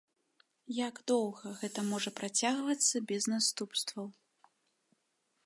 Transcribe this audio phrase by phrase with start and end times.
[0.87, 4.07] Як доўга гэта можа працягвацца без наступстваў?